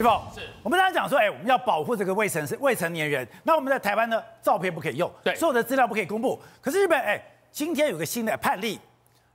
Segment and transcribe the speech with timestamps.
[0.00, 0.04] 是
[0.62, 3.26] 我们刚才讲说，哎，我们要保护这个未成未成年人。
[3.42, 6.40] 那我们在台湾呢，照片不可以用，对，所有的资料不可以公布。
[6.60, 8.78] 可是日本，哎，今天有个新的判例，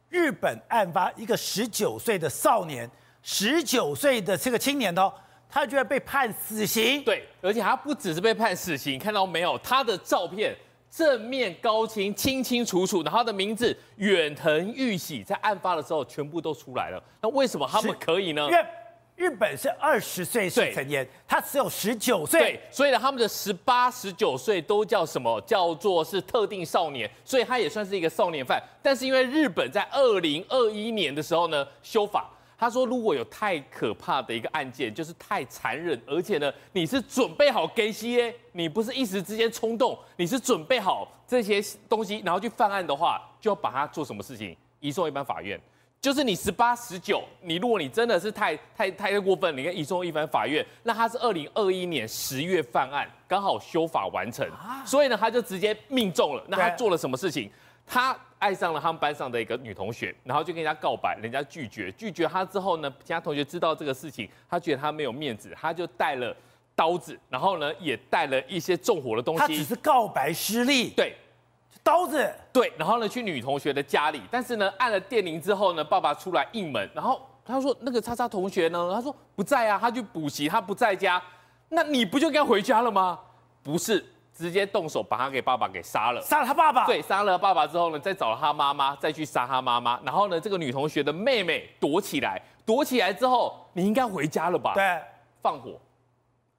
[0.08, 2.90] 日本案发一个十九岁的少年，
[3.22, 5.12] 十九岁的这个青年哦，
[5.50, 7.04] 他居然被判死刑。
[7.04, 9.58] 对，而且他不只是被判死刑，看到没有？
[9.58, 10.56] 他的照片
[10.90, 17.04] 正面高清，清清楚楚，然后他的名字远藤玉喜，在案发的时候全部都出来了。
[17.22, 18.48] 那为什么他们可以呢？
[19.16, 25.40] 日本是二十岁是成年，他只有十九岁，对，所以呢，他们的十八、十九岁都叫什么？
[25.42, 28.62] 叫做是特定少年，所以他也算是一个少年犯。
[28.82, 45.60] 但是因为日本在二零二一年的时候呢，修法，他说如果有太可怕的一个案件，就是太残忍，而且呢，你是准备好给息，你不是一时之间冲动，你是准备好这些东西，然后去犯案的话，就要把它做什么事情，移送一般法院。
[46.04, 54.46] 就是你十八十九，你如果你真的是太太太过分，你跟移送一般法院，那他是二零二一年十月犯案，刚好修法完成，
[54.86, 56.44] 所以呢他就直接命中了。
[56.50, 57.50] 那他做了什么事情？
[57.88, 66.36] 他爱上了他们班上的一个女同学，然后就跟人家告白，人家拒绝，拒绝他之后呢，其他同学知道这个事情，他觉得他没有面子，他就带了
[66.76, 69.40] 刀子，然后呢也带了一些纵火的东西。
[69.40, 70.90] 他只是告白失利。
[70.90, 71.16] 对。
[71.82, 72.34] 刀子。
[72.52, 81.22] 对，然后呢，去女同学的家里，但是呢，按了电铃之后呢，爸爸出来应门，然后他说那个叉叉同学呢，他说不在啊，他去补习，他不在家，
[81.70, 83.20] 那你不就该回家了吗？
[83.64, 94.74] 不是，直接动手把他给爸爸给杀了，杀了他爸爸，对，杀了爸爸之后呢，再找了他妈妈，再去杀他妈妈，然后呢，这个女同学的妹妹躲起来，躲起来之后，你应该回家了吧？
[94.74, 95.02] 对，
[95.42, 95.80] 放火。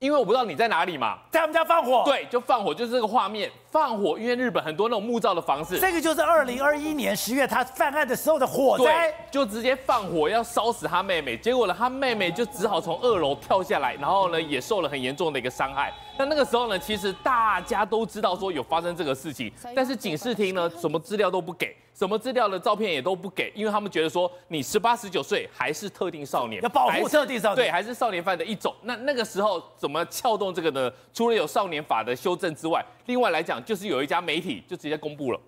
[0.05, 4.19] 因为我不知道你在哪里嘛，在他们家放火，对，就放火，就是这个画面，放火。
[4.19, 15.91] 因为日本很多那种木造的房子，这个就是二零二一年十月他犯案的时候的火灾，就直接放火要烧死他妹妹，结果呢，他妹妹就只好从二楼跳下来，然后呢，也受了很严重的一个伤害。
[16.19, 28.75] 那那个时候呢，其实大家都知道说有发生这个事情，但是警视厅呢，什么资料都不给，什么资料的照片也都不给，因为他们觉得说你十八十九岁还是特定少年，要保护特定少年，对，还是少年犯的一种。
[28.83, 30.93] 那那个时候怎么撬动这个呢？
[31.13, 35.41] 除了有少年法的修正之外，另外来讲就是有一家媒体就直接公布了，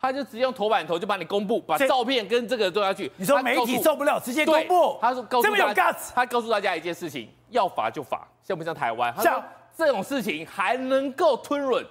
[0.00, 3.10] 他就直接用头版头就把你公布，把照片跟这个做下去。
[3.16, 4.98] 你说媒体受不了，直接公布？
[5.00, 9.14] 他说告诉大家，他告诉大家一件事情，要罚就罚，像不像台湾？
[9.22, 9.42] 像。
[9.76, 11.84] 这种事情还能够吞忍，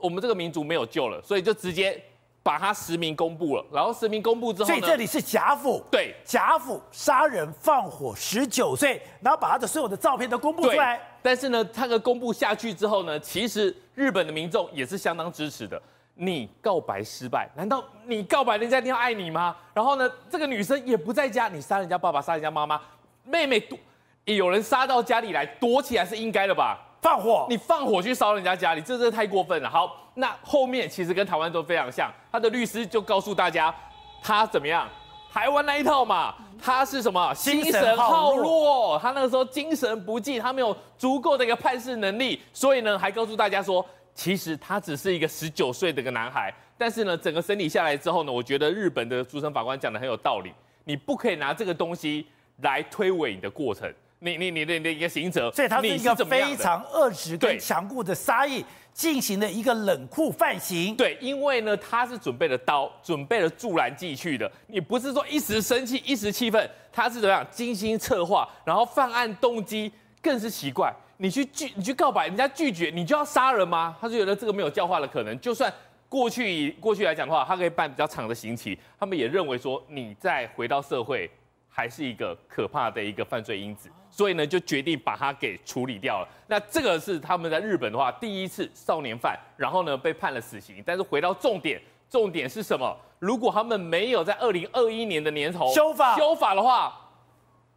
[0.00, 2.02] 我们这个民族没有救了，所以就直接
[2.48, 3.64] 把他实名公布了。
[3.70, 10.98] 然后实名公布之后，所以这里是贾府，对，贾府杀人放火，十九岁，然后把他的所有的照片都公布出来。
[11.20, 15.78] 但是呢，他的公布下去之后呢，其实日本的民众也是相当支持的。
[16.14, 19.54] 你告白失败，难道你告白人家一定要爱你吗？
[19.74, 22.80] 然后呢，这个女生也不在家，你杀人家爸爸，杀人家妈妈，
[23.24, 23.78] 妹妹躲，
[24.24, 26.87] 有人杀到家里来躲起来是应该的吧？
[27.00, 29.70] 放火，你放火去烧人家家里，这真的太过分了。
[29.70, 33.74] 好，那后面其实跟台湾都非常像，他的律师就告诉大家，
[34.22, 34.88] 他怎么样？
[35.32, 37.32] 台湾那一套嘛，他是什么？
[37.34, 46.52] 精神耗弱，他那个时候精神不济，他没有足够的一个判事能力，所以呢，还告诉大家说，其实他只是一个十九岁的一个男孩。
[46.76, 50.52] 但是呢，整个审理下来之后呢，我觉得日本的主审法官讲的很有道理，
[50.84, 52.26] 你不可以拿这个东西
[52.62, 53.92] 来推诿你的过程。
[54.20, 60.96] 你你你的你的一个行者，所以他是一个非常恶质跟强固的杀意进行了一个冷酷犯行。
[60.96, 64.50] 对，因为呢，他是准备了刀，准备了助燃剂去的。
[64.66, 70.92] 你不是说一时生气、一时气愤，他是怎么样精心策划，然后犯案动机更是奇怪。
[71.20, 73.96] 你去拒，你去告白，人家拒绝，你就要杀人吗？
[74.00, 75.38] 他就觉得这个没有教化的可能。
[75.40, 75.72] 就算
[76.08, 78.78] 过去过去来讲的话，他可以办比较长的刑期。
[78.98, 81.30] 他们也认为说，你再回到社会，
[81.78, 83.88] 还是一个可怕的一个犯罪因子。
[84.10, 86.28] 所以呢，就决定把他给处理掉了。
[86.48, 90.82] 那这个是他们在日本的话，第一次少年犯，然后呢被判了死刑。
[90.84, 91.80] 但是回到重点，
[92.10, 92.96] 重点是什么？
[93.20, 96.98] 如果他们没有在二零二一年的年头修法修法的话，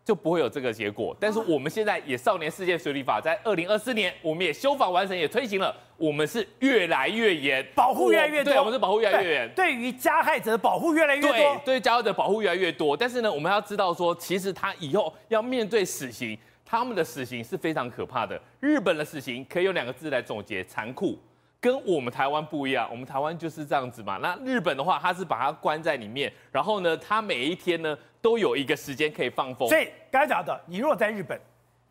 [0.03, 1.16] 就不会有这个结果。
[1.19, 5.75] 但是我们现在也少年事件水理法，在二零二四年我们也修法完成，也推行了。
[5.98, 8.51] 我们是越来越严，保护越来越多。
[8.51, 9.53] 对，我们是保护越来越严。
[9.56, 11.62] 对于加害者的保护越来越多。
[11.63, 12.98] 对，加害者保护越来越多。
[12.98, 18.42] 但是呢，我们要知道说，其实他以后要面对死刑，他们的死刑是非常可怕的。
[18.59, 21.19] 日本的死刑可以用两个字来总结：残酷。
[21.59, 24.18] 跟我们台湾不一样，我们台湾就是这样子嘛。
[24.18, 29.68] 那日本的话，他是把它关在里面，然后呢，他每一天呢都有一个时间可以放风。
[29.68, 31.39] 所以刚才讲的，你如果在日本，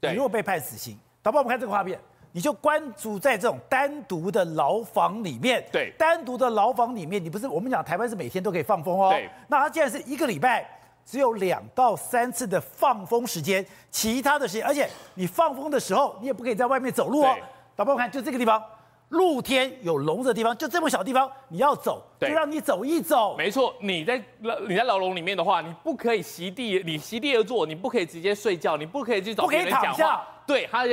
[0.00, 1.98] 你如果被判死刑，导播我们看这个画面。
[2.32, 10.64] 你就关注在这种单独的牢房里面，对，单独的牢房里面，你不是我们讲台湾是每天都可以放风哦，对，那他既然是一个礼拜
[11.04, 17.36] 只有两到三次的放风时间，其他的时间，而且你放风的时候，你也不可以在外面走路哦。
[17.74, 18.62] 导播看，就这个地方。
[19.10, 23.36] 露天有笼子的地方，就这么小地方，你要走，就让你走一走。
[23.36, 24.22] 没错，你在
[24.68, 30.26] 你在牢笼里面的话，你不可以席地，你席地而坐，你不可以直接睡觉，你不可以去找别人讲话。
[30.46, 30.84] 对，他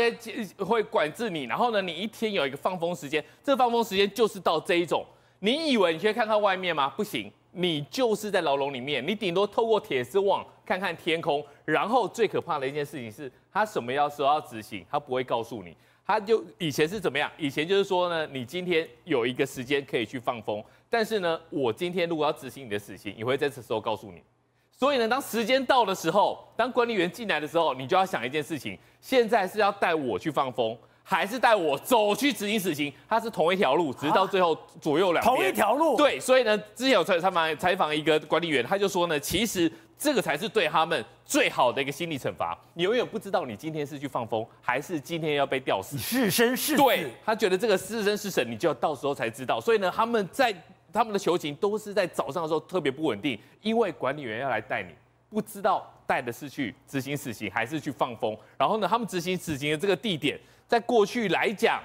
[0.66, 1.44] 会管制你。
[1.44, 5.06] 然后呢，你一天有一个放风时间，这个放风时间就是到这一种。
[5.40, 6.92] 你以为你可以看看外面吗？
[6.98, 11.44] 不行，你就是在牢笼里面，你顶多透过铁丝网看看天空。
[11.66, 15.76] 然后最可怕的一件事情是，他什么要时候要执行，他不会告诉你。
[16.08, 17.30] 他就以前是怎么样？
[17.38, 24.24] 以前就是说呢，你今天有一个时间可以去放风，但是呢，我今天如果要执行你的死刑，也会在这时候告诉你。
[24.72, 32.94] 所以呢，当时间到的时候，当管理员进来的时候，你就要想一件事情：现在是要带我去放风，还是带我走去执行死刑？
[33.10, 35.36] 它是同一条路，直到最后左右两边。
[35.36, 35.98] 同一条路。
[35.98, 39.70] 对，所以呢，之前有采采访采访一个管理员，他就说呢，其实。
[39.98, 42.56] 这个才是对他们最好的一个心理惩罚。
[42.76, 45.98] 你永远不知道你今天是去放风，还是今天要被吊死。
[45.98, 46.78] 是生是死。
[46.78, 49.60] 对，他觉得这个是生是死，你就要到时候才知道。
[49.60, 50.56] 所以呢，他们在
[50.94, 54.94] 他们的求情都是在早上的时候特别不稳定，因为管理员要来带你，
[55.30, 58.38] 不知道带的是去执行死刑还是去放风。
[58.56, 61.82] 然后呢，他们执行死刑的这个地点，在过去来讲，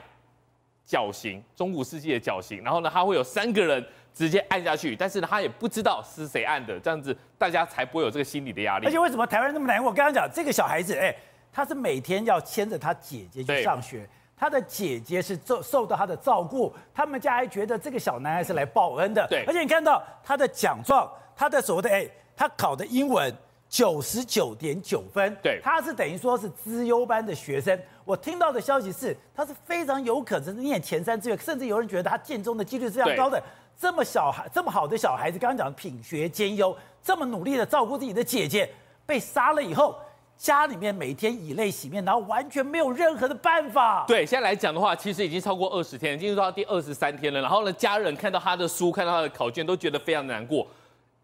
[0.84, 2.62] 绞刑，中古世纪的绞刑。
[2.62, 3.82] 然后呢，他会有三个人。
[4.14, 8.86] 直接按下去，但是呢，他也不知道是谁按的，这样子大家才不会有这个心理的压力。
[8.86, 9.88] 而且为什么台湾人那么难过？
[9.88, 11.14] 我刚刚讲这个小孩子，哎，
[11.52, 19.26] 他是每天要牵着他姐姐去上学，他的姐姐是受受到他的照顾，他们家还觉得这个小男孩是来报恩的。
[19.28, 22.06] 对，而且你看到他的奖状，他的所谓的哎，
[22.36, 23.34] 他考的英文
[23.68, 27.78] 九十九点九分，对，他是等于说是资优班的学生。
[28.04, 33.42] 我听到的消息是，他是非常有可能是念前三志愿，甚至有人觉得他建中的几率是非常高的。
[33.82, 38.70] 这么小孩，这么好的小孩子，刚刚讲品学兼优，这么努力的照顾自己的姐姐，
[39.04, 39.98] 被杀了以后，
[40.36, 44.04] 家里面每天以泪洗面，然后完全没有任何的办法。
[44.06, 47.40] 对，现在来讲的话，其实已经超过二十天，已经到第二十三天了。
[47.40, 50.64] 然后呢，家人看到他的书，看到他的考卷，都觉得非常难过。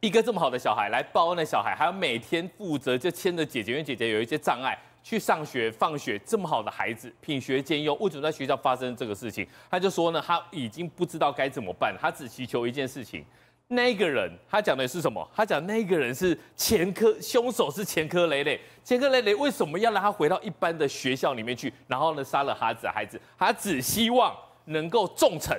[0.00, 4.76] 一个这么好的小孩，来报恩的小孩，还要每天负责就牵着姐姐，因为姐姐有一些障碍。
[5.08, 9.48] 去上学、放学，这么好的孩子，品学兼优，为什么在学校发生这个事情？
[9.70, 13.24] 他就说呢，他已经不知道该怎么办，他只祈求一件事情。
[13.68, 15.26] 那个人，他讲的是什么？
[15.34, 21.72] 他讲那个人是前科，凶手是前科累累，前科累累，为什么要让他回到一般的学校里面去？
[21.86, 25.58] 然后呢，杀了他的孩子，他只希望能够重惩。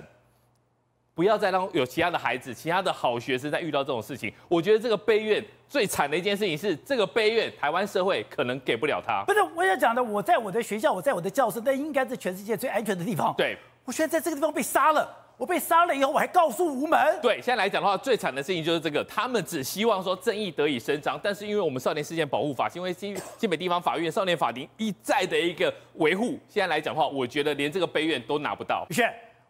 [1.20, 4.32] 不要再让有其他的孩子、其他的好学生在遇到这种事情。
[4.48, 9.22] 我觉得这个悲怨最惨的一件事情是，这个悲怨台湾社会可能给不了他。
[9.28, 13.36] 不是，我要讲的，我在我的学校，我在我的教室，那应该是全世界最安全的地方。
[13.38, 16.98] 对，我现在在这个地方被杀了，我被杀了以后，我还告诉无门。
[17.22, 28.88] 对，现在来讲的话，最惨的事情就是这个，他们只希望说正义得以伸张，但是因为我们少年事件保护法，因为新 新北地方法院少年法庭一再的一个维护，现在来讲的话，我觉得连这个悲怨都拿不到。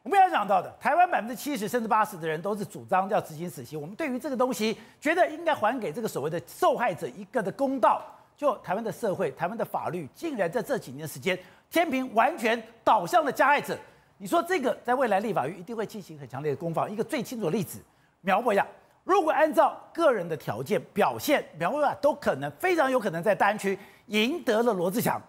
[0.02, 3.80] 我们要讲到的，台湾百分之七十甚至八十的人都是主张要执行死刑。
[3.80, 8.02] 我们对于这个东西，觉得应该还给这个所谓的受害者一个的公道。
[8.38, 11.38] 就台湾的社会、台湾的法律，竟然在这几年时间，
[11.70, 13.78] 天平完全倒向了加害者。
[14.18, 16.90] 你说这个在未来立法院一定会进行很强烈的攻防。
[16.90, 17.80] 一个最清楚的例子，
[18.22, 18.66] 苗博雅，
[19.04, 25.22] 如果按照个人的条件表现，苗博雅都可能非常有可能在大安区赢得了罗志祥。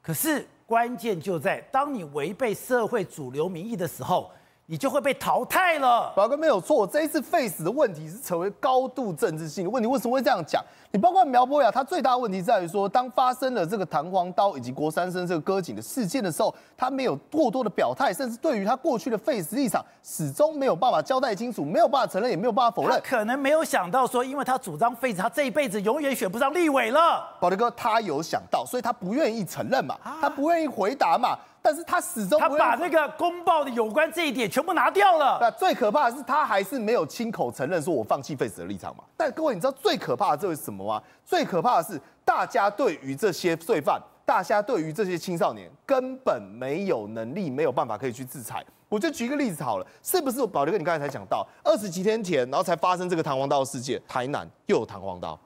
[0.00, 0.46] 可是。
[0.72, 4.32] 关键就在当你违背社会主流民意的时候，
[4.66, 6.12] 你就会被淘汰了。
[6.16, 9.88] 宝哥没有错，这一次废死的问题是成为高度政治性的问题。
[9.88, 10.62] 为什么会这样讲？
[10.90, 23.00] 你包括苗博雅，他最大的问题在于说，当发生了这个弹簧刀以及国三生这个割颈的事件的时候，他没有过多的表态，甚至对于他过去的废死立场，始终没有办法交代清楚，没有办法承认，也没有办法否认。
[23.02, 27.26] 可能没有想到说，因为他主张废死，他这一辈子永远选不上立委了。
[27.40, 31.38] 宝德哥，他有想到，所以他不愿意承认嘛，他不愿意回答嘛。
[31.62, 35.38] 但是他始终他把那个公报的有关这一点全部拿掉了。
[35.40, 39.04] 那最可怕的是，他还是没有亲口承认说我放弃废死的立场嘛。
[39.16, 41.00] 但各位，你知道最可怕的这是什么吗？
[41.24, 48.64] 最可怕的是，大家对于这些罪犯，大家对于这些青少年，根本没有能力，没有办法可以去制裁。
[48.88, 50.76] 我就举一个例子好了，是不是保留哥？
[50.76, 55.38] 你刚才才讲到，二十几天前，然后才发生这个弹簧刀事件，台南又有弹簧刀。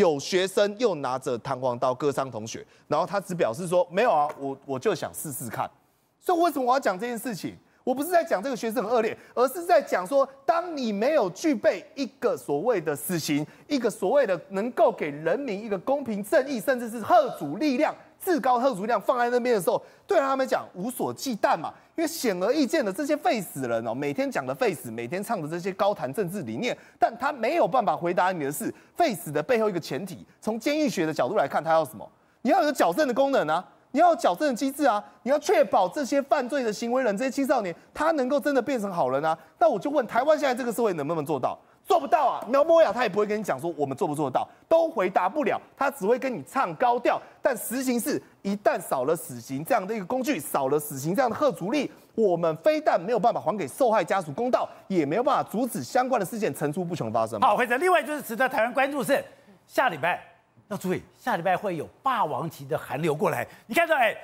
[0.00, 5.70] 有学生又拿着弹簧刀割伤同学，然后他只表示说没有啊，我我就想试试看。
[6.18, 7.54] 所以为什么我要讲这件事情？
[7.84, 17.94] 我不是在讲这个学生很恶劣，而是在讲说，当你没有具备一个所谓的死刑，一个所谓的能够给人民一个公平正义，甚至是贺主力量。
[18.22, 21.72] 至高特殊量放在那边的时候，对他们讲无所忌惮嘛。
[21.96, 32.08] 因为显而易见的，这些废死人哦，每天讲的废死，每天唱的这些高谈政治理念，但他没有办法回答你的是，废死的背后一个前提，从监狱学的角度来看，他要什么？
[32.40, 39.36] 你要有矫正的功能啊，你要矫正的机制啊，你要确保这些犯罪的行为人，这些青少年，他能够真的变成好人啊。
[39.58, 41.58] 那我就问，台湾现在这个社会能不能做到？
[41.90, 42.46] 做不到啊！
[42.46, 47.20] 苗博雅他也不会跟你讲说我们做不做得到，都回答不了，他只会跟你唱高调。
[47.42, 57.40] 但实情是，一旦少了死刑这样的一个工具，少了死刑这样的吓阻力，我们非但没有办法还给受害家属公道，也没有办法阻止相关的事件层出不穷发生。
[57.40, 59.24] 好，或者另外就是值得台湾关注是，
[59.66, 60.22] 下礼拜
[60.68, 63.44] 要注意，下礼拜会有霸王级的寒流过来。
[63.66, 64.14] 你看到哎，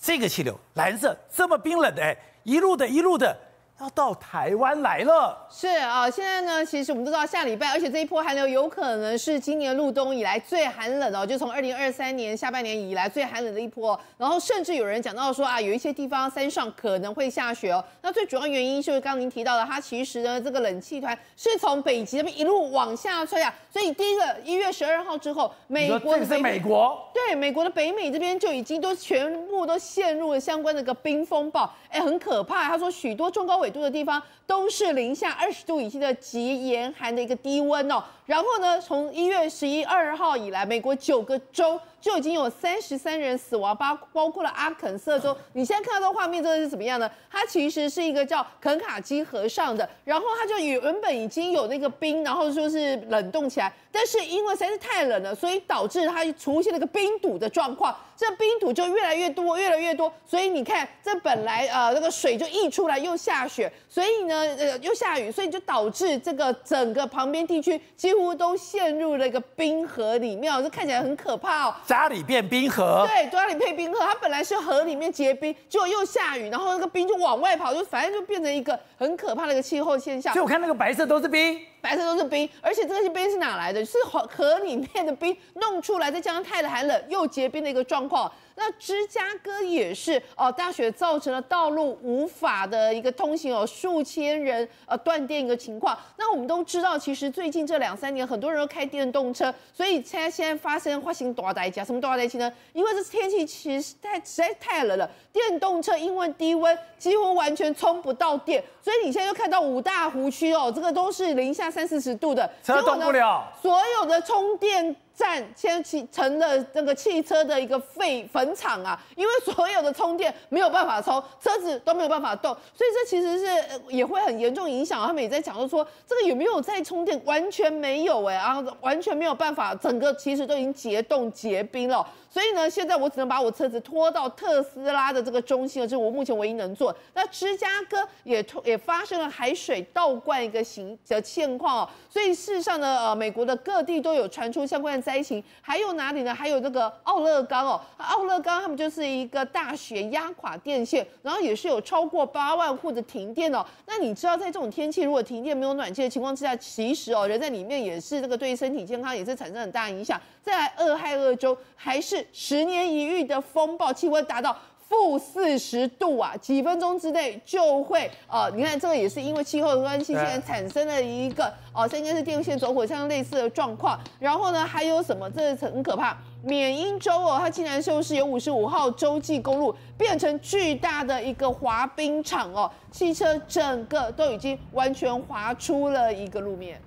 [0.00, 3.36] 这个气流蓝色这么冰冷的哎，一路的一路的。
[3.80, 13.98] 要到台湾来了，是啊，现在呢，其实我们都知道下礼拜，而且这一波寒流有可能是今年入冬以来最寒冷哦，就从二零二三年下半年以来最寒冷的一波。
[14.18, 17.82] 然后甚至有人讲到说啊，有一些地方山上可能会下雪哦。
[18.02, 32.68] 那最主要原因就是刚您提到的，它其实呢，这个冷气团是从北极那边一路往下吹啊，所以第一个一月十二号之后，美国这是美国，对，美国的北美这边就已经都全部都陷入了相关的一个冰风暴，哎，很可怕。
[32.68, 38.02] 他说许多中高纬度的地方都是零下二十度以下的极严寒的一个低温哦。
[38.30, 45.36] 然后呢，从一月十一二号以来，美国九个州就已经有三十三人死亡，包包括了阿肯色州。
[45.54, 47.10] 你现在看到的画面，这个是怎么样呢？
[47.28, 60.12] 它其实是一个叫肯卡基河上的，然后它就原本已经有那个冰，然后说是冷冻起来，但是因为实在是太冷了，所以导致它出现了一个冰堵的状况，这冰堵就越来越多，越来越多。
[60.24, 68.19] 所以你看，这本来呃那个水就溢出来，又下雪，所以呢呃又下雨，所以就导致这个整个旁边地区几乎。
[68.34, 71.74] 都陷入了一个冰河里面，这看起来很可怕哦。
[71.86, 73.98] 家里变冰河，对，家里配冰河。
[74.00, 80.32] 它本来是河里面结冰，结果又下雨，然后那个冰就往外跑，就反正就变成一个很可怕的一个气候现象。
[80.32, 83.84] 所以我看那个白色都是冰，白色都是冰，而且这些冰是哪来的？
[83.84, 88.30] 是河河里面的冰弄出来，再加上太寒冷又结冰的一个状况。
[88.56, 95.98] 那芝加哥也是哦，大雪造成了道路无法的一个通行哦，数千人呃断电一个情况。
[96.18, 102.52] 那我们都知道，其实最近这两三年很多人都开电动车，所以现在现在发生发生大代志，什么多大代志呢？
[102.74, 114.94] 因为这天气其实太实在太冷了，电动车因为低温几乎完全充不到电，所以你现在就看到五大湖区哦，这个都是零下三四十度的，车动不了，所有的充电。
[115.20, 125.06] 站先去成了这个汽车的一个废坟场啊，因为所有的充电没有办法充，车子都没有办法动，所以这其实是也会很严重影响。
[125.06, 132.06] 他们也在讲，就说这个有没有在充电，完全没有哎，然后完全没有办法，整个其实都已经结冻结冰了。
[132.32, 136.94] 所以呢，现在我只能把我车子拖到特斯拉的这个中心了，这是我目前唯一能做。
[137.12, 145.42] 那芝加哥也也发生了海水倒灌一个形的现况哦，所以事实上呢，呃，美国的各地都有传出相关的灾情。
[145.60, 146.32] 还有哪里呢？
[146.32, 153.66] 还有这个奥勒冈哦，奥勒冈他们就是一个大雪压垮电线，然后也是有超过八万户的停电哦。
[153.86, 160.20] 那你知道，在这种天气，如果停电没有暖气的情况之下，其实哦，人在里面也是这个对身体健康也是产生很大影响。
[160.40, 164.56] 再来，俄亥俄州还是十年一遇的风暴，气温达到
[164.90, 173.96] 负四十度啊，几分钟之内就会呃，你看这个也是因为气候的关系，现在产生了一个哦，这应该是电线走火这样类似的状况。
[174.18, 175.30] 然后呢，还有什么？
[175.30, 186.82] 这是很可怕，缅因州哦，它竟然就是有五十五号洲际公路变成巨大的一个滑冰场哦，汽车整个都已经完全滑出了一个路面。